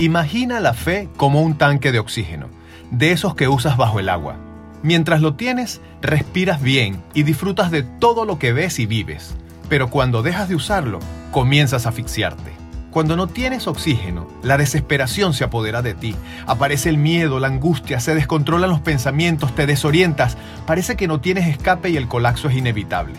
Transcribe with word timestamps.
Imagina 0.00 0.60
la 0.60 0.74
fe 0.74 1.08
como 1.16 1.42
un 1.42 1.58
tanque 1.58 1.90
de 1.90 1.98
oxígeno, 1.98 2.46
de 2.92 3.10
esos 3.10 3.34
que 3.34 3.48
usas 3.48 3.76
bajo 3.76 3.98
el 3.98 4.08
agua. 4.08 4.36
Mientras 4.84 5.20
lo 5.20 5.34
tienes, 5.34 5.80
respiras 6.00 6.62
bien 6.62 7.02
y 7.14 7.24
disfrutas 7.24 7.72
de 7.72 7.82
todo 7.82 8.24
lo 8.24 8.38
que 8.38 8.52
ves 8.52 8.78
y 8.78 8.86
vives. 8.86 9.34
Pero 9.68 9.90
cuando 9.90 10.22
dejas 10.22 10.48
de 10.48 10.54
usarlo, 10.54 11.00
comienzas 11.32 11.84
a 11.84 11.88
asfixiarte. 11.88 12.52
Cuando 12.92 13.16
no 13.16 13.26
tienes 13.26 13.66
oxígeno, 13.66 14.28
la 14.44 14.56
desesperación 14.56 15.34
se 15.34 15.42
apodera 15.42 15.82
de 15.82 15.94
ti. 15.94 16.14
Aparece 16.46 16.90
el 16.90 16.96
miedo, 16.96 17.40
la 17.40 17.48
angustia, 17.48 17.98
se 17.98 18.14
descontrolan 18.14 18.70
los 18.70 18.80
pensamientos, 18.80 19.52
te 19.56 19.66
desorientas, 19.66 20.36
parece 20.64 20.94
que 20.94 21.08
no 21.08 21.20
tienes 21.20 21.48
escape 21.48 21.90
y 21.90 21.96
el 21.96 22.06
colapso 22.06 22.48
es 22.48 22.54
inevitable. 22.54 23.18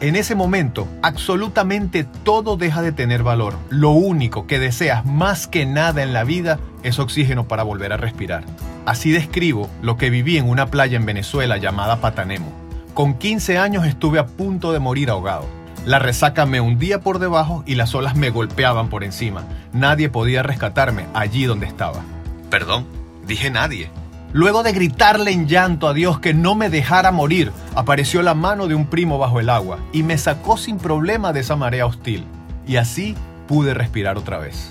En 0.00 0.16
ese 0.16 0.34
momento, 0.34 0.88
absolutamente 1.02 2.04
todo 2.04 2.56
deja 2.56 2.80
de 2.80 2.90
tener 2.90 3.22
valor. 3.22 3.58
Lo 3.68 3.90
único 3.90 4.46
que 4.46 4.58
deseas 4.58 5.04
más 5.04 5.46
que 5.46 5.66
nada 5.66 6.02
en 6.02 6.14
la 6.14 6.24
vida 6.24 6.58
es 6.82 6.98
oxígeno 6.98 7.46
para 7.46 7.64
volver 7.64 7.92
a 7.92 7.98
respirar. 7.98 8.44
Así 8.86 9.10
describo 9.10 9.68
lo 9.82 9.98
que 9.98 10.08
viví 10.08 10.38
en 10.38 10.48
una 10.48 10.68
playa 10.68 10.96
en 10.96 11.04
Venezuela 11.04 11.58
llamada 11.58 12.00
Patanemo. 12.00 12.50
Con 12.94 13.12
15 13.12 13.58
años 13.58 13.86
estuve 13.86 14.18
a 14.18 14.26
punto 14.26 14.72
de 14.72 14.78
morir 14.78 15.10
ahogado. 15.10 15.44
La 15.84 15.98
resaca 15.98 16.46
me 16.46 16.62
hundía 16.62 17.00
por 17.00 17.18
debajo 17.18 17.62
y 17.66 17.74
las 17.74 17.94
olas 17.94 18.16
me 18.16 18.30
golpeaban 18.30 18.88
por 18.88 19.04
encima. 19.04 19.44
Nadie 19.74 20.08
podía 20.08 20.42
rescatarme 20.42 21.08
allí 21.12 21.44
donde 21.44 21.66
estaba. 21.66 22.00
Perdón, 22.48 22.86
dije 23.26 23.50
nadie. 23.50 23.90
Luego 24.32 24.62
de 24.62 24.72
gritarle 24.72 25.32
en 25.32 25.48
llanto 25.48 25.88
a 25.88 25.94
Dios 25.94 26.20
que 26.20 26.34
no 26.34 26.54
me 26.54 26.70
dejara 26.70 27.10
morir, 27.10 27.50
apareció 27.74 28.22
la 28.22 28.34
mano 28.34 28.68
de 28.68 28.76
un 28.76 28.86
primo 28.86 29.18
bajo 29.18 29.40
el 29.40 29.50
agua 29.50 29.78
y 29.92 30.04
me 30.04 30.18
sacó 30.18 30.56
sin 30.56 30.78
problema 30.78 31.32
de 31.32 31.40
esa 31.40 31.56
marea 31.56 31.86
hostil. 31.86 32.24
Y 32.64 32.76
así 32.76 33.16
pude 33.48 33.74
respirar 33.74 34.16
otra 34.16 34.38
vez. 34.38 34.70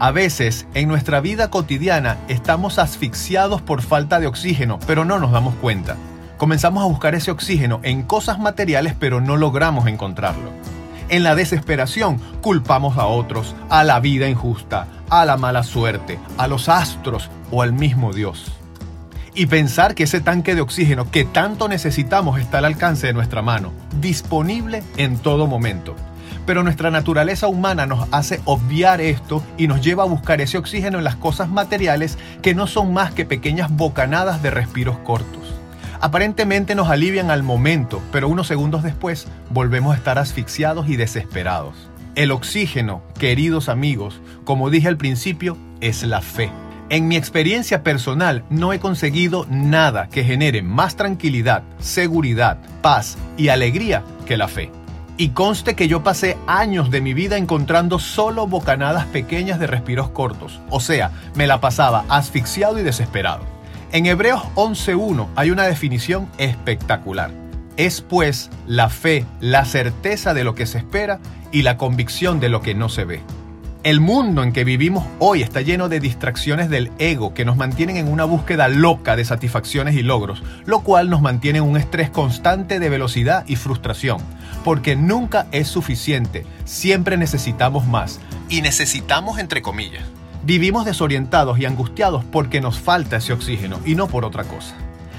A 0.00 0.10
veces, 0.10 0.66
en 0.74 0.88
nuestra 0.88 1.20
vida 1.20 1.50
cotidiana, 1.50 2.18
estamos 2.28 2.80
asfixiados 2.80 3.62
por 3.62 3.82
falta 3.82 4.18
de 4.18 4.26
oxígeno, 4.26 4.80
pero 4.86 5.04
no 5.04 5.20
nos 5.20 5.30
damos 5.30 5.54
cuenta. 5.56 5.96
Comenzamos 6.36 6.82
a 6.82 6.86
buscar 6.86 7.14
ese 7.14 7.30
oxígeno 7.30 7.78
en 7.84 8.02
cosas 8.02 8.40
materiales, 8.40 8.94
pero 8.98 9.20
no 9.20 9.36
logramos 9.36 9.86
encontrarlo. 9.86 10.50
En 11.08 11.22
la 11.22 11.34
desesperación 11.34 12.20
culpamos 12.42 12.98
a 12.98 13.06
otros, 13.06 13.56
a 13.70 13.82
la 13.82 13.98
vida 13.98 14.28
injusta, 14.28 14.86
a 15.10 15.24
la 15.24 15.36
mala 15.36 15.62
suerte, 15.62 16.18
a 16.36 16.48
los 16.48 16.68
astros 16.68 17.30
o 17.50 17.62
al 17.62 17.72
mismo 17.72 18.12
Dios. 18.12 18.52
Y 19.34 19.46
pensar 19.46 19.94
que 19.94 20.04
ese 20.04 20.20
tanque 20.20 20.54
de 20.54 20.60
oxígeno 20.60 21.10
que 21.10 21.24
tanto 21.24 21.68
necesitamos 21.68 22.40
está 22.40 22.58
al 22.58 22.64
alcance 22.64 23.06
de 23.06 23.12
nuestra 23.12 23.42
mano, 23.42 23.72
disponible 24.00 24.82
en 24.96 25.18
todo 25.18 25.46
momento. 25.46 25.94
Pero 26.44 26.62
nuestra 26.62 26.90
naturaleza 26.90 27.46
humana 27.46 27.86
nos 27.86 28.08
hace 28.10 28.40
obviar 28.44 29.00
esto 29.00 29.42
y 29.56 29.68
nos 29.68 29.80
lleva 29.82 30.02
a 30.02 30.06
buscar 30.06 30.40
ese 30.40 30.58
oxígeno 30.58 30.98
en 30.98 31.04
las 31.04 31.16
cosas 31.16 31.48
materiales 31.48 32.18
que 32.42 32.54
no 32.54 32.66
son 32.66 32.92
más 32.92 33.12
que 33.12 33.24
pequeñas 33.24 33.70
bocanadas 33.70 34.42
de 34.42 34.50
respiros 34.50 34.98
cortos 34.98 35.58
aparentemente 36.00 36.74
nos 36.74 36.88
alivian 36.88 37.30
al 37.30 37.42
momento, 37.42 38.00
pero 38.12 38.28
unos 38.28 38.46
segundos 38.46 38.82
después 38.82 39.26
volvemos 39.50 39.94
a 39.94 39.96
estar 39.96 40.18
asfixiados 40.18 40.88
y 40.88 40.96
desesperados. 40.96 41.74
El 42.18 42.32
oxígeno, 42.32 43.00
queridos 43.16 43.68
amigos, 43.68 44.20
como 44.42 44.70
dije 44.70 44.88
al 44.88 44.96
principio, 44.96 45.56
es 45.80 46.02
la 46.02 46.20
fe. 46.20 46.50
En 46.88 47.06
mi 47.06 47.14
experiencia 47.14 47.84
personal 47.84 48.42
no 48.50 48.72
he 48.72 48.80
conseguido 48.80 49.46
nada 49.48 50.08
que 50.08 50.24
genere 50.24 50.60
más 50.60 50.96
tranquilidad, 50.96 51.62
seguridad, 51.78 52.58
paz 52.82 53.16
y 53.36 53.50
alegría 53.50 54.02
que 54.26 54.36
la 54.36 54.48
fe. 54.48 54.72
Y 55.16 55.28
conste 55.28 55.76
que 55.76 55.86
yo 55.86 56.02
pasé 56.02 56.36
años 56.48 56.90
de 56.90 57.00
mi 57.00 57.14
vida 57.14 57.36
encontrando 57.36 58.00
solo 58.00 58.48
bocanadas 58.48 59.06
pequeñas 59.06 59.60
de 59.60 59.68
respiros 59.68 60.08
cortos, 60.10 60.58
o 60.70 60.80
sea, 60.80 61.12
me 61.36 61.46
la 61.46 61.60
pasaba 61.60 62.04
asfixiado 62.08 62.80
y 62.80 62.82
desesperado. 62.82 63.44
En 63.92 64.06
Hebreos 64.06 64.42
11.1 64.56 65.28
hay 65.36 65.52
una 65.52 65.68
definición 65.68 66.28
espectacular. 66.36 67.30
Es 67.78 68.00
pues 68.00 68.50
la 68.66 68.90
fe, 68.90 69.24
la 69.40 69.64
certeza 69.64 70.34
de 70.34 70.42
lo 70.42 70.56
que 70.56 70.66
se 70.66 70.78
espera 70.78 71.20
y 71.52 71.62
la 71.62 71.76
convicción 71.76 72.40
de 72.40 72.48
lo 72.48 72.60
que 72.60 72.74
no 72.74 72.88
se 72.88 73.04
ve. 73.04 73.20
El 73.84 74.00
mundo 74.00 74.42
en 74.42 74.52
que 74.52 74.64
vivimos 74.64 75.06
hoy 75.20 75.42
está 75.42 75.60
lleno 75.60 75.88
de 75.88 76.00
distracciones 76.00 76.70
del 76.70 76.90
ego 76.98 77.34
que 77.34 77.44
nos 77.44 77.56
mantienen 77.56 77.96
en 77.96 78.08
una 78.08 78.24
búsqueda 78.24 78.66
loca 78.66 79.14
de 79.14 79.24
satisfacciones 79.24 79.94
y 79.94 80.02
logros, 80.02 80.42
lo 80.66 80.80
cual 80.80 81.08
nos 81.08 81.22
mantiene 81.22 81.58
en 81.58 81.66
un 81.66 81.76
estrés 81.76 82.10
constante 82.10 82.80
de 82.80 82.88
velocidad 82.88 83.44
y 83.46 83.54
frustración, 83.54 84.18
porque 84.64 84.96
nunca 84.96 85.46
es 85.52 85.68
suficiente, 85.68 86.44
siempre 86.64 87.16
necesitamos 87.16 87.86
más, 87.86 88.18
y 88.48 88.60
necesitamos 88.60 89.38
entre 89.38 89.62
comillas. 89.62 90.02
Vivimos 90.42 90.84
desorientados 90.84 91.60
y 91.60 91.66
angustiados 91.66 92.24
porque 92.24 92.60
nos 92.60 92.80
falta 92.80 93.18
ese 93.18 93.32
oxígeno 93.32 93.78
y 93.86 93.94
no 93.94 94.08
por 94.08 94.24
otra 94.24 94.42
cosa. 94.42 94.74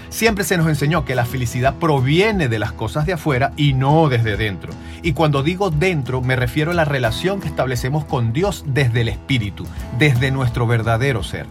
Siempre 0.09 0.43
se 0.43 0.57
nos 0.57 0.67
enseñó 0.67 1.05
que 1.05 1.15
la 1.15 1.25
felicidad 1.25 1.75
proviene 1.75 2.47
de 2.47 2.59
las 2.59 2.71
cosas 2.71 3.05
de 3.05 3.13
afuera 3.13 3.51
y 3.55 3.73
no 3.73 4.09
desde 4.09 4.37
dentro. 4.37 4.73
Y 5.03 5.13
cuando 5.13 5.43
digo 5.43 5.69
dentro 5.69 6.21
me 6.21 6.35
refiero 6.35 6.71
a 6.71 6.73
la 6.73 6.85
relación 6.85 7.39
que 7.39 7.47
establecemos 7.47 8.05
con 8.05 8.33
Dios 8.33 8.63
desde 8.67 9.01
el 9.01 9.09
Espíritu, 9.09 9.65
desde 9.97 10.31
nuestro 10.31 10.65
verdadero 10.65 11.23
ser. 11.23 11.45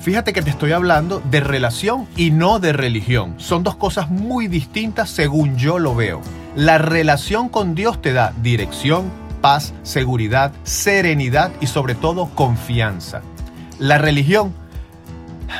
Fíjate 0.00 0.32
que 0.32 0.42
te 0.42 0.50
estoy 0.50 0.72
hablando 0.72 1.20
de 1.30 1.40
relación 1.40 2.06
y 2.16 2.30
no 2.30 2.60
de 2.60 2.72
religión. 2.72 3.34
Son 3.36 3.64
dos 3.64 3.74
cosas 3.74 4.10
muy 4.10 4.46
distintas 4.46 5.10
según 5.10 5.56
yo 5.56 5.78
lo 5.78 5.94
veo. 5.94 6.20
La 6.54 6.78
relación 6.78 7.48
con 7.48 7.74
Dios 7.74 8.00
te 8.00 8.12
da 8.12 8.32
dirección, 8.42 9.10
paz, 9.40 9.74
seguridad, 9.82 10.52
serenidad 10.62 11.50
y 11.60 11.66
sobre 11.66 11.94
todo 11.94 12.30
confianza. 12.34 13.22
La 13.78 13.98
religión, 13.98 14.54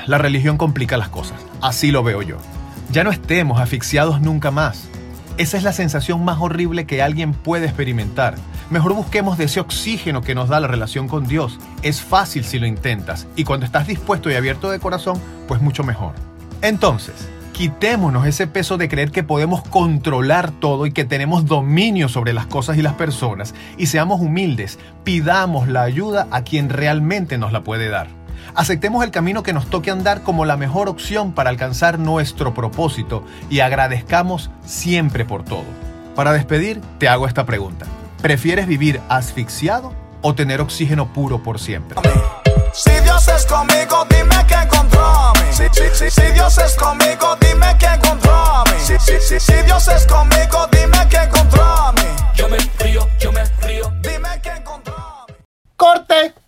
la 0.07 0.19
religión 0.19 0.57
complica 0.57 0.97
las 0.97 1.09
cosas, 1.09 1.41
así 1.61 1.91
lo 1.91 2.03
veo 2.03 2.23
yo. 2.23 2.37
Ya 2.91 3.05
no 3.05 3.11
estemos 3.11 3.61
asfixiados 3.61 4.21
nunca 4.21 4.51
más. 4.51 4.89
Esa 5.37 5.57
es 5.57 5.63
la 5.63 5.73
sensación 5.73 6.25
más 6.25 6.39
horrible 6.41 6.87
que 6.87 7.03
alguien 7.03 7.33
puede 7.33 7.67
experimentar. 7.67 8.35
Mejor 8.71 8.93
busquemos 8.95 9.39
de 9.39 9.45
ese 9.45 9.61
oxígeno 9.61 10.21
que 10.21 10.35
nos 10.35 10.49
da 10.49 10.61
la 10.61 10.67
relación 10.67 11.09
con 11.09 11.27
Dios. 11.27 11.59
Es 11.83 12.03
fácil 12.03 12.45
si 12.45 12.59
lo 12.59 12.67
intentas 12.67 13.27
y 13.37 13.45
cuando 13.45 13.65
estás 13.65 13.87
dispuesto 13.87 14.31
y 14.31 14.35
abierto 14.35 14.71
de 14.71 14.81
corazón, 14.81 15.21
pues 15.47 15.61
mucho 15.63 15.85
mejor. 15.85 16.13
Entonces, 16.61 17.29
quitémonos 17.59 18.25
ese 18.25 18.47
peso 18.47 18.77
de 18.77 18.89
creer 18.89 19.11
que 19.11 19.25
podemos 19.25 19.63
controlar 19.63 20.53
todo 20.53 20.87
y 20.87 20.93
que 20.93 21.05
tenemos 21.05 21.45
dominio 21.45 22.09
sobre 22.09 22.33
las 22.33 22.47
cosas 22.47 22.77
y 22.77 22.83
las 22.83 22.93
personas 22.93 23.53
y 23.77 23.87
seamos 23.87 24.21
humildes, 24.21 24.79
pidamos 25.03 25.67
la 25.67 25.83
ayuda 25.83 26.29
a 26.31 26.43
quien 26.43 26.69
realmente 26.69 27.37
nos 27.37 27.53
la 27.53 27.65
puede 27.65 27.89
dar. 27.89 28.07
Aceptemos 28.55 29.03
el 29.03 29.11
camino 29.11 29.43
que 29.43 29.53
nos 29.53 29.69
toque 29.69 29.91
andar 29.91 30.23
como 30.23 30.45
la 30.45 30.57
mejor 30.57 30.89
opción 30.89 31.33
para 31.33 31.51
alcanzar 31.51 31.99
nuestro 31.99 32.55
propósito 32.55 33.25
y 33.51 33.59
agradezcamos 33.59 34.53
siempre 34.65 35.25
por 35.25 35.45
todo. 35.45 35.67
Para 36.15 36.33
despedir, 36.33 36.81
te 36.99 37.09
hago 37.09 37.27
esta 37.27 37.45
pregunta. 37.45 37.87
¿Prefieres 38.23 38.69
vivir 38.69 39.01
asfixiado 39.09 39.93
o 40.23 40.33
tener 40.33 40.61
oxígeno 40.61 41.13
puro 41.13 41.43
por 41.43 41.59
siempre? 41.59 41.99
Si 42.73 42.93
Dios 43.03 43.27
es 43.27 43.45
conmigo, 43.47 44.07
dime 44.09 44.47
que 44.47 44.55
encontró 44.55 45.18
Si, 45.53 46.33
Dios 46.33 46.59
es 46.59 46.75
conmigo, 46.77 47.37
dime 47.41 47.77
que 47.79 47.87
encontró 47.87 48.33
a 48.33 48.65
mí. 48.65 48.73
Si, 48.81 49.63
Dios 49.65 49.89
es 49.89 50.07
conmigo, 50.07 50.67
dime 50.71 51.09
que 51.09 51.17
encontró 51.17 51.63
a 51.63 51.93
mí. 51.93 52.78